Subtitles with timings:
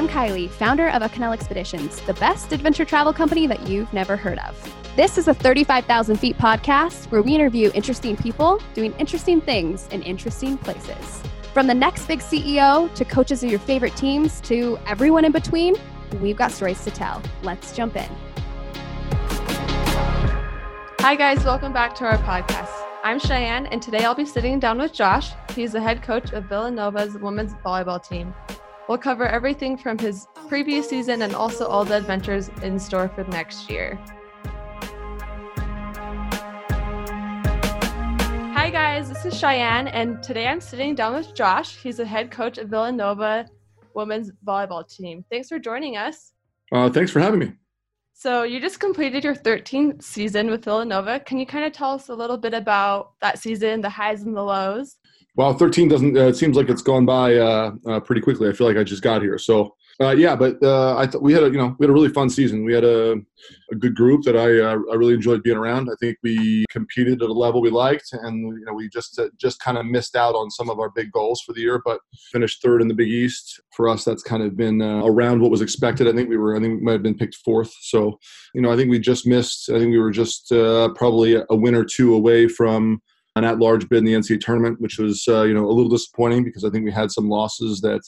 [0.00, 4.38] I'm Kylie, founder of Acanela Expeditions, the best adventure travel company that you've never heard
[4.38, 4.56] of.
[4.96, 10.02] This is a 35,000 feet podcast where we interview interesting people doing interesting things in
[10.02, 11.22] interesting places.
[11.52, 15.74] From the next big CEO to coaches of your favorite teams to everyone in between,
[16.22, 17.20] we've got stories to tell.
[17.42, 18.08] Let's jump in.
[21.00, 21.44] Hi, guys.
[21.44, 22.72] Welcome back to our podcast.
[23.04, 25.32] I'm Cheyenne, and today I'll be sitting down with Josh.
[25.54, 28.34] He's the head coach of Villanova's women's volleyball team.
[28.90, 33.22] We'll cover everything from his previous season and also all the adventures in store for
[33.22, 33.94] next year.
[38.52, 39.08] Hi, guys.
[39.08, 41.76] This is Cheyenne, and today I'm sitting down with Josh.
[41.76, 43.46] He's the head coach of Villanova
[43.94, 45.24] women's volleyball team.
[45.30, 46.32] Thanks for joining us.
[46.72, 47.52] Uh, thanks for having me.
[48.12, 51.20] So, you just completed your 13th season with Villanova.
[51.20, 54.36] Can you kind of tell us a little bit about that season, the highs and
[54.36, 54.96] the lows?
[55.36, 56.16] Well, 13 doesn't.
[56.16, 58.48] Uh, it seems like it's gone by uh, uh, pretty quickly.
[58.48, 59.38] I feel like I just got here.
[59.38, 61.92] So, uh, yeah, but uh, I thought we had a you know we had a
[61.92, 62.64] really fun season.
[62.64, 63.16] We had a,
[63.70, 65.88] a good group that I uh, I really enjoyed being around.
[65.88, 69.60] I think we competed at a level we liked, and you know we just just
[69.60, 72.00] kind of missed out on some of our big goals for the year, but
[72.32, 73.60] finished third in the Big East.
[73.76, 76.08] For us, that's kind of been around what was expected.
[76.08, 77.72] I think we were I think we might have been picked fourth.
[77.82, 78.18] So,
[78.52, 79.70] you know, I think we just missed.
[79.70, 83.00] I think we were just probably a win or two away from
[83.36, 86.44] an at-large bid in the NCAA tournament, which was uh, you know a little disappointing
[86.44, 88.00] because I think we had some losses that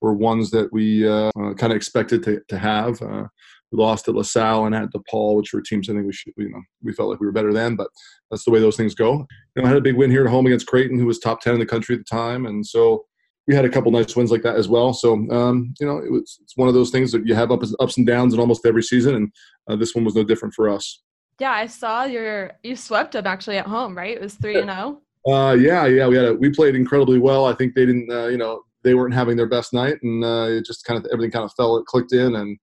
[0.00, 3.00] were ones that we uh, uh, kind of expected to, to have.
[3.02, 3.24] Uh,
[3.70, 6.50] we lost at LaSalle and at DePaul, which were teams I think we should you
[6.50, 7.88] know we felt like we were better than, but
[8.30, 9.26] that's the way those things go.
[9.56, 11.40] You know, I had a big win here at home against Creighton, who was top
[11.40, 13.04] ten in the country at the time, and so
[13.46, 14.92] we had a couple nice wins like that as well.
[14.92, 17.74] So um, you know, it was it's one of those things that you have ups,
[17.80, 19.32] ups and downs in almost every season, and
[19.68, 21.02] uh, this one was no different for us.
[21.38, 24.16] Yeah, I saw your you swept them actually at home, right?
[24.16, 25.00] It was three and zero.
[25.26, 25.32] Oh?
[25.32, 27.46] Uh, yeah, yeah, we had a, we played incredibly well.
[27.46, 30.46] I think they didn't, uh, you know, they weren't having their best night, and uh,
[30.48, 32.58] it just kind of everything kind of fell, it clicked in, and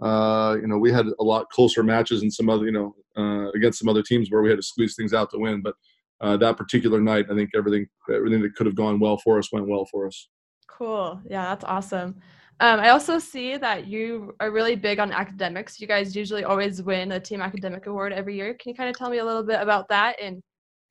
[0.00, 3.50] uh, you know, we had a lot closer matches and some other, you know, uh,
[3.50, 5.62] against some other teams where we had to squeeze things out to win.
[5.62, 5.74] But
[6.20, 9.52] uh, that particular night, I think everything everything that could have gone well for us
[9.52, 10.28] went well for us.
[10.66, 11.20] Cool.
[11.28, 12.20] Yeah, that's awesome.
[12.60, 15.80] Um, I also see that you are really big on academics.
[15.80, 18.52] You guys usually always win a team academic award every year.
[18.52, 20.42] Can you kind of tell me a little bit about that and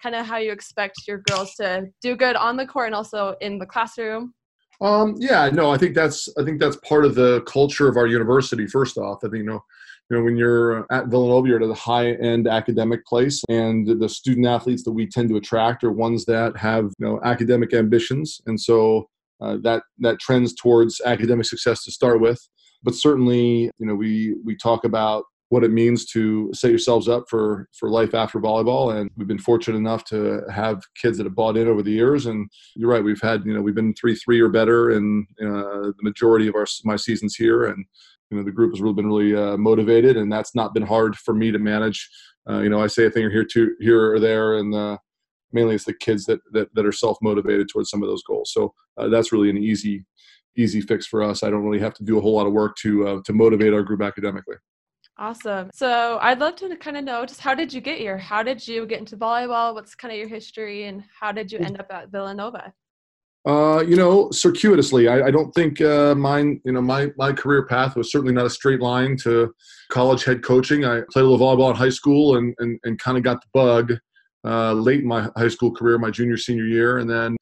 [0.02, 3.36] kind of how you expect your girls to do good on the court and also
[3.42, 4.34] in the classroom?
[4.82, 8.08] Um, yeah, no, I think that's I think that's part of the culture of our
[8.08, 8.66] university.
[8.66, 9.64] First off, I think you know,
[10.10, 14.10] you know, when you're at Villanova, you're at a high end academic place, and the
[14.10, 18.42] student athletes that we tend to attract are ones that have you know academic ambitions,
[18.48, 19.10] and so
[19.42, 22.40] uh, that that trends towards academic success to start with.
[22.84, 27.24] But certainly, you know, we we talk about what it means to set yourselves up
[27.28, 31.36] for for life after volleyball and we've been fortunate enough to have kids that have
[31.36, 32.28] bought in over the years.
[32.28, 35.92] And you're right we've had you know we've been three three or better in uh,
[35.92, 37.66] the majority of our my seasons here.
[37.66, 37.84] And
[38.30, 41.16] you know the group has really been really uh, motivated and that's not been hard
[41.16, 42.10] for me to manage.
[42.50, 44.98] Uh, you know i say a thing or here to here or there and uh,
[45.52, 48.52] mainly it's the kids that that, that are self motivated towards some of those goals.
[48.54, 50.06] So uh, that's really an easy
[50.58, 51.44] easy fix for us.
[51.44, 53.74] I don't really have to do a whole lot of work to uh, to motivate
[53.74, 54.56] our group academically.
[55.18, 55.70] Awesome.
[55.74, 58.18] So I'd love to kind of know just how did you get here?
[58.18, 59.74] How did you get into volleyball?
[59.74, 62.74] What's kind of your history, and how did you end up at Villanova?
[63.46, 65.08] Uh, you know, circuitously.
[65.08, 66.62] I, I don't think uh, mine.
[66.64, 69.54] You know, my my career path was certainly not a straight line to
[69.90, 70.86] college head coaching.
[70.86, 73.48] I played a little volleyball in high school and and, and kind of got the
[73.54, 73.94] bug
[74.46, 77.36] uh, late in my high school career, my junior senior year, and then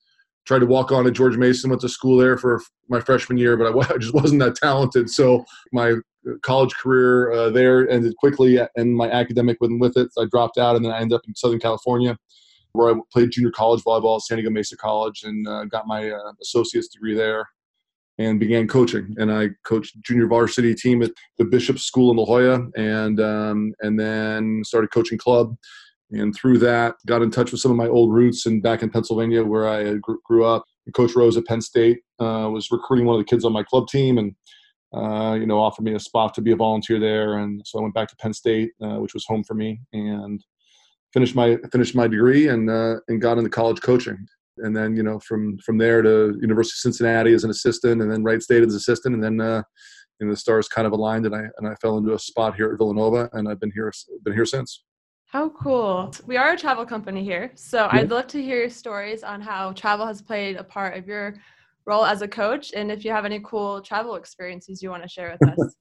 [0.45, 1.69] tried to walk on to George Mason.
[1.69, 5.09] Went to school there for my freshman year, but I, I just wasn't that talented.
[5.09, 5.95] So my
[6.41, 10.13] college career uh, there ended quickly, and my academic went with it.
[10.13, 12.17] So I dropped out, and then I ended up in Southern California,
[12.71, 16.09] where I played junior college volleyball at San Diego Mesa College, and uh, got my
[16.09, 17.47] uh, associate's degree there.
[18.19, 22.25] And began coaching, and I coached junior varsity team at the Bishop School in La
[22.25, 25.55] Jolla, and um, and then started coaching club
[26.11, 28.89] and through that got in touch with some of my old roots and back in
[28.89, 30.63] pennsylvania where i grew up.
[30.93, 33.87] Coach rose at penn state uh, was recruiting one of the kids on my club
[33.87, 34.33] team and
[34.93, 37.37] uh, you know offered me a spot to be a volunteer there.
[37.37, 40.43] And so i went back to penn state uh, which was home for me and
[41.13, 44.25] finished my finished my degree and uh, and got into college coaching.
[44.59, 48.11] And then you know from from there to university of cincinnati as an assistant and
[48.11, 49.15] then wright state as an assistant.
[49.15, 49.63] And then uh,
[50.19, 52.55] you know the stars kind of aligned and i and i fell into a spot
[52.55, 53.91] here at villanova and i've been here
[54.23, 54.83] been here since
[55.37, 56.11] how cool.
[56.25, 57.51] We are a travel company here.
[57.53, 57.89] So yeah.
[57.91, 61.35] I'd love to hear your stories on how travel has played a part of your
[61.85, 65.09] role as a coach and if you have any cool travel experiences you want to
[65.09, 65.75] share with us.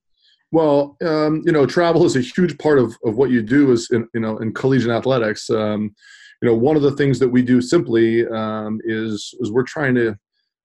[0.53, 3.89] well, um, you know, travel is a huge part of, of what you do is,
[3.93, 5.49] in, you know, in collegiate athletics.
[5.49, 5.95] Um,
[6.43, 9.95] you know, one of the things that we do simply um, is, is we're trying
[9.95, 10.15] to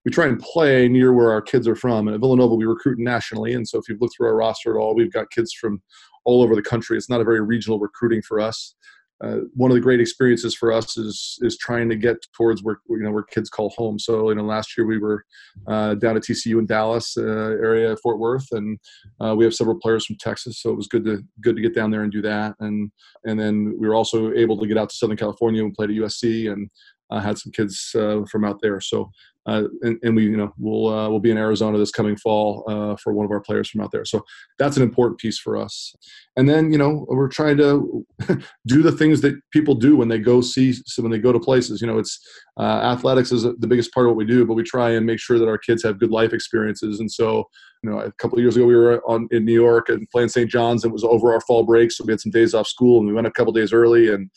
[0.04, 2.08] we try and play near where our kids are from.
[2.08, 4.80] And at Villanova, we recruit nationally, and so if you've looked through our roster at
[4.80, 5.80] all, we've got kids from
[6.24, 6.96] all over the country.
[6.96, 8.74] It's not a very regional recruiting for us.
[9.22, 12.80] Uh, one of the great experiences for us is is trying to get towards where
[12.88, 13.96] you know where kids call home.
[13.98, 15.24] So you know, last year we were
[15.68, 18.78] uh, down at TCU in Dallas uh, area, Fort Worth, and
[19.20, 20.60] uh, we have several players from Texas.
[20.60, 22.56] So it was good to good to get down there and do that.
[22.58, 22.90] And
[23.24, 25.90] and then we were also able to get out to Southern California and play at
[25.90, 26.68] USC and
[27.12, 28.80] uh, had some kids uh, from out there.
[28.80, 29.10] So
[29.46, 32.64] uh, and, and, we you know we'll uh, we'll be in Arizona this coming fall
[32.68, 34.04] uh, for one of our players from out there.
[34.04, 34.24] So
[34.58, 35.94] that's an important piece for us.
[36.36, 38.06] And then you know we're trying to
[38.66, 41.40] do the things that people do when they go see so when they go to
[41.40, 41.80] places.
[41.80, 42.20] You know, it's
[42.56, 45.18] uh, athletics is the biggest part of what we do, but we try and make
[45.18, 47.00] sure that our kids have good life experiences.
[47.00, 47.48] And so
[47.82, 50.28] you know a couple of years ago we were on in New York and playing
[50.28, 50.48] St.
[50.48, 50.84] John's.
[50.84, 53.14] It was over our fall break, so we had some days off school and we
[53.14, 54.30] went a couple days early and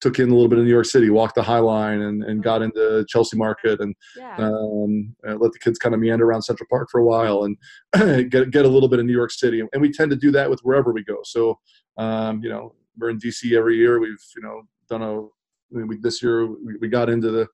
[0.00, 2.42] took in a little bit of New York City, walked the High Line, and, and
[2.42, 4.36] got into Chelsea Market, and yeah.
[4.38, 8.50] um, let the kids kind of meander around Central Park for a while, and get
[8.50, 9.62] get a little bit of New York City.
[9.72, 11.18] And we tend to do that with wherever we go.
[11.24, 11.58] So,
[11.96, 14.00] um, you know, we're in DC every year.
[14.00, 15.26] We've you know done a
[15.70, 17.46] we, this year we, we got into the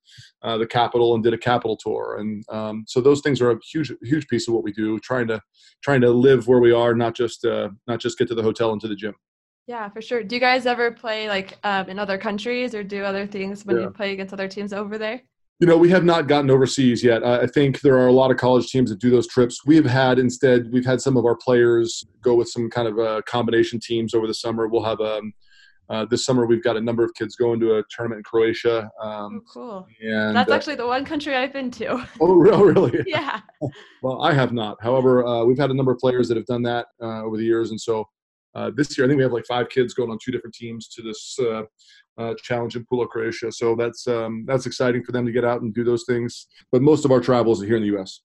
[0.43, 3.59] uh, the capital and did a capital tour, and um, so those things are a
[3.71, 4.99] huge huge piece of what we do.
[5.01, 5.41] Trying to
[5.83, 8.73] trying to live where we are, not just uh, not just get to the hotel
[8.73, 9.15] and to the gym.
[9.67, 10.23] Yeah, for sure.
[10.23, 13.77] Do you guys ever play like um, in other countries or do other things when
[13.77, 13.83] yeah.
[13.85, 15.23] you play against other teams over there?
[15.61, 17.23] You know, we have not gotten overseas yet.
[17.23, 19.65] Uh, I think there are a lot of college teams that do those trips.
[19.65, 23.23] We've had instead, we've had some of our players go with some kind of uh,
[23.27, 24.67] combination teams over the summer.
[24.67, 25.33] We'll have um,
[25.89, 28.91] uh, this summer we've got a number of kids going to a tournament in Croatia.
[29.01, 29.87] Um, oh, cool!
[30.01, 32.07] And that's uh, actually the one country I've been to.
[32.21, 33.05] Oh, really?
[33.07, 33.41] yeah.
[34.03, 34.83] well, I have not.
[34.83, 37.45] However, uh, we've had a number of players that have done that uh, over the
[37.45, 38.09] years, and so
[38.55, 40.89] uh, this year, I think we have like five kids going on two different teams
[40.89, 41.63] to this uh,
[42.19, 43.51] uh, challenge in Pula, Croatia.
[43.51, 46.47] So that's um, that's exciting for them to get out and do those things.
[46.71, 48.21] But most of our travels are here in the U.S.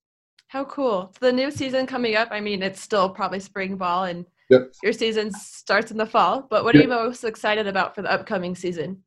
[0.47, 1.11] How cool!
[1.19, 2.29] So the new season coming up.
[2.31, 4.71] I mean, it's still probably spring ball, and yep.
[4.83, 6.45] your season starts in the fall.
[6.49, 6.81] But what yep.
[6.81, 9.03] are you most excited about for the upcoming season?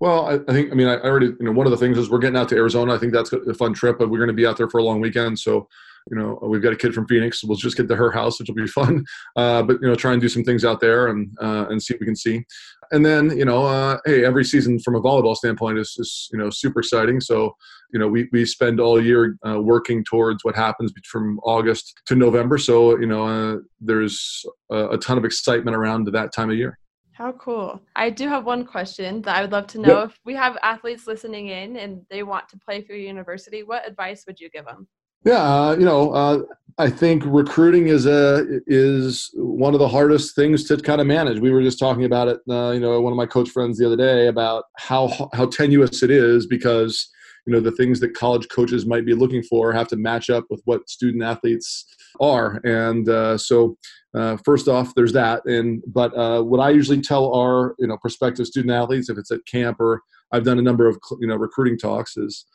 [0.00, 2.10] Well, I, I, think I mean I already you know one of the things is
[2.10, 2.94] we're getting out to Arizona.
[2.94, 4.82] I think that's a fun trip, but we're going to be out there for a
[4.82, 5.38] long weekend.
[5.38, 5.68] So
[6.10, 7.40] you know, we've got a kid from Phoenix.
[7.40, 9.04] So we'll just get to her house, which will be fun.
[9.36, 11.94] Uh, but you know, try and do some things out there and uh, and see
[11.94, 12.44] what we can see.
[12.90, 16.38] And then you know, uh, hey, every season from a volleyball standpoint is, is you
[16.38, 17.20] know super exciting.
[17.20, 17.54] So
[17.92, 22.14] you know, we we spend all year uh, working towards what happens from August to
[22.14, 22.58] November.
[22.58, 26.78] So you know, uh, there's a, a, ton of excitement around that time of year.
[27.12, 27.80] How cool.
[27.96, 30.00] I do have one question that I would love to know.
[30.00, 30.08] Yep.
[30.08, 34.24] If we have athletes listening in and they want to play through university, what advice
[34.26, 34.88] would you give them?
[35.24, 36.42] Yeah, uh, you know, uh,
[36.78, 41.38] I think recruiting is a is one of the hardest things to kind of manage.
[41.38, 43.84] We were just talking about it, uh, you know, one of my coach friends the
[43.84, 47.06] other day about how how tenuous it is because
[47.46, 50.44] you know the things that college coaches might be looking for have to match up
[50.48, 51.84] with what student athletes
[52.18, 53.76] are, and uh, so
[54.14, 55.44] uh, first off, there's that.
[55.44, 59.30] And but uh, what I usually tell our you know prospective student athletes, if it's
[59.30, 60.00] at camp or
[60.32, 62.46] I've done a number of you know recruiting talks, is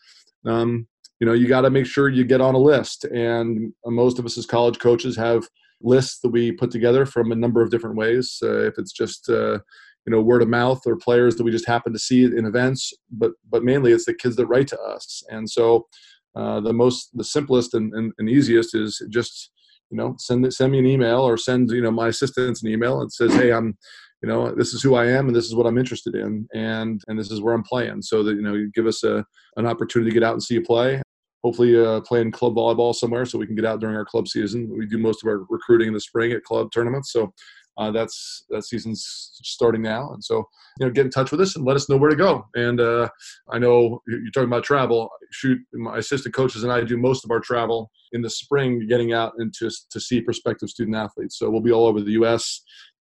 [0.46, 0.88] um,
[1.20, 4.26] you know you got to make sure you get on a list and most of
[4.26, 5.48] us as college coaches have
[5.82, 8.40] lists that we put together from a number of different ways.
[8.42, 9.60] Uh, if it's just uh,
[10.06, 12.94] you know word of mouth or players that we just happen to see in events
[13.12, 15.24] but but mainly it's the kids that write to us.
[15.30, 15.88] And so
[16.36, 19.52] uh, the most the simplest and, and, and, easiest is just
[19.90, 23.02] you know send send me an email or send you know my assistants an email
[23.02, 23.78] and says hey i'm
[24.22, 27.02] you know this is who i am and this is what i'm interested in and
[27.08, 28.02] and this is where i'm playing.
[28.02, 29.26] So that you know you give us a
[29.58, 31.02] an opportunity to get out and see you play
[31.46, 34.68] hopefully uh, playing club volleyball somewhere so we can get out during our club season.
[34.76, 37.32] We do most of our recruiting in the spring at club tournaments, so
[37.78, 39.06] uh, that's that season's
[39.44, 40.12] starting now.
[40.12, 40.38] And so
[40.80, 42.48] you know, get in touch with us and let us know where to go.
[42.56, 43.10] And uh,
[43.52, 45.08] I know you're talking about travel.
[45.32, 49.14] Shoot, my assistant coaches and I do most of our travel in the spring, getting
[49.14, 51.38] out and to to see prospective student athletes.
[51.38, 52.60] So we'll be all over the U.S.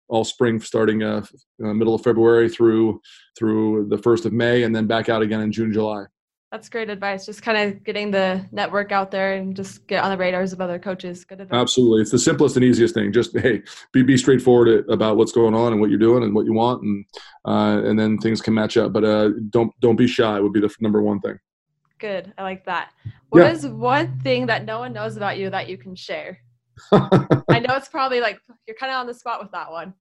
[0.08, 1.24] all spring, starting uh,
[1.64, 3.00] uh, middle of February through
[3.38, 6.04] through the first of May, and then back out again in June, July.
[6.54, 7.26] That's great advice.
[7.26, 10.60] Just kind of getting the network out there and just get on the radars of
[10.60, 11.24] other coaches.
[11.24, 11.60] Good advice.
[11.60, 12.02] Absolutely.
[12.02, 13.12] It's the simplest and easiest thing.
[13.12, 16.46] Just, hey, be, be straightforward about what's going on and what you're doing and what
[16.46, 16.84] you want.
[16.84, 17.04] And,
[17.44, 20.60] uh, and then things can match up, but uh, don't, don't be shy would be
[20.60, 21.40] the number one thing.
[21.98, 22.32] Good.
[22.38, 22.92] I like that.
[23.30, 23.50] What yeah.
[23.50, 26.38] is one thing that no one knows about you that you can share?
[26.92, 29.92] I know it's probably like you're kind of on the spot with that one.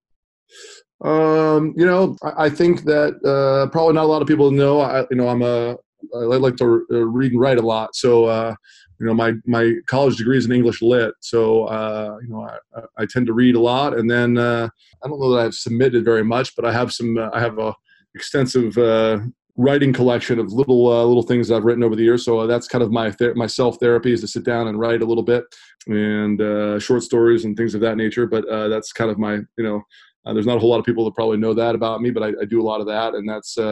[1.04, 4.82] Um, you know, I, I think that uh, probably not a lot of people know.
[4.82, 5.78] I, you know, I'm a
[6.16, 7.96] I like to uh, read and write a lot.
[7.96, 8.56] So, uh,
[9.00, 11.14] you know, my, my college degree is in English lit.
[11.20, 13.98] So, uh, you know, I, I tend to read a lot.
[13.98, 14.70] And then uh,
[15.04, 17.60] I don't know that I've submitted very much, but I have some, uh, I have
[17.60, 17.74] a
[18.16, 19.20] extensive uh,
[19.58, 22.26] writing collection of little uh, little things I've written over the years.
[22.26, 24.80] So uh, that's kind of my ther- my self therapy is to sit down and
[24.80, 25.44] write a little bit
[25.88, 28.28] and uh, short stories and things of that nature.
[28.28, 29.82] But that's kind of my you know.
[30.26, 32.28] There's not a whole lot of people that probably know that about me, but I,
[32.42, 33.64] I do a lot of that, and that's you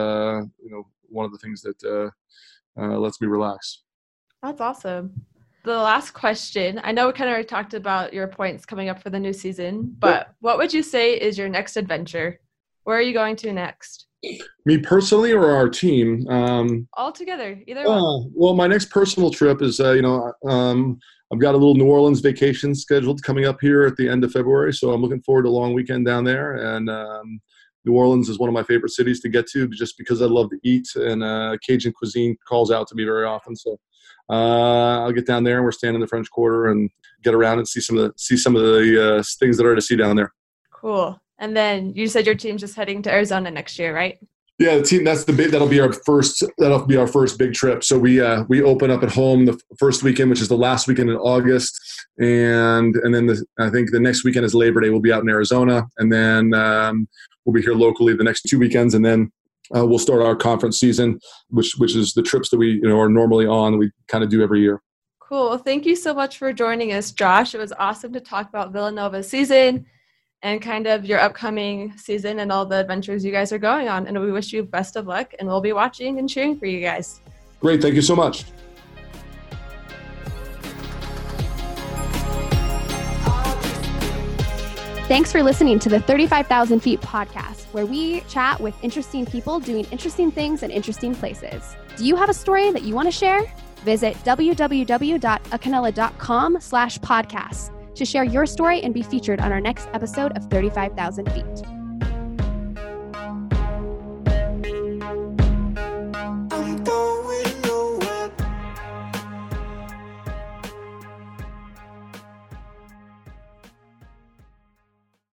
[0.70, 2.10] know one of the things that
[2.76, 3.82] lets me relax.
[4.42, 5.24] That's awesome.
[5.64, 9.00] The last question I know we kind of already talked about your points coming up
[9.00, 12.40] for the new season, but what would you say is your next adventure?
[12.82, 14.06] Where are you going to next?
[14.66, 16.26] Me personally or our team?
[16.28, 20.98] Um, All together, either uh, Well, my next personal trip is, uh, you know, um,
[21.32, 24.32] I've got a little New Orleans vacation scheduled coming up here at the end of
[24.32, 26.56] February, so I'm looking forward to a long weekend down there.
[26.74, 27.40] And um,
[27.84, 30.50] New Orleans is one of my favorite cities to get to, just because I love
[30.50, 33.56] to eat and uh, Cajun cuisine calls out to me very often.
[33.56, 33.78] So
[34.30, 36.90] uh, I'll get down there and we're standing in the French Quarter and
[37.22, 39.74] get around and see some of the see some of the uh, things that are
[39.74, 40.32] to see down there.
[40.70, 41.20] Cool.
[41.38, 44.18] And then you said your team's just heading to Arizona next year, right?
[44.58, 45.02] Yeah, the team.
[45.02, 45.50] That's the big.
[45.50, 46.44] That'll be our first.
[46.58, 47.82] That'll be our first big trip.
[47.82, 50.86] So we uh, we open up at home the first weekend, which is the last
[50.86, 51.80] weekend in August,
[52.18, 54.90] and and then the, I think the next weekend is Labor Day.
[54.90, 57.08] We'll be out in Arizona, and then um,
[57.44, 59.30] we'll be here locally the next two weekends, and then
[59.74, 61.18] uh, we'll start our conference season,
[61.50, 63.78] which which is the trips that we you know are normally on.
[63.78, 64.80] We kind of do every year.
[65.20, 65.56] Cool.
[65.58, 67.54] Thank you so much for joining us, Josh.
[67.54, 69.86] It was awesome to talk about Villanova's season
[70.42, 74.06] and kind of your upcoming season and all the adventures you guys are going on.
[74.08, 76.80] And we wish you best of luck, and we'll be watching and cheering for you
[76.80, 77.20] guys.
[77.60, 77.80] Great.
[77.80, 78.44] Thank you so much.
[85.08, 89.84] Thanks for listening to the 35,000 Feet podcast, where we chat with interesting people doing
[89.90, 91.76] interesting things in interesting places.
[91.96, 93.42] Do you have a story that you want to share?
[93.78, 100.36] Visit www.acanela.com slash podcast to share your story and be featured on our next episode
[100.36, 101.71] of 35,000 Feet.